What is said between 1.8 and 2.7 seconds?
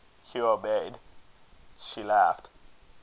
laughed.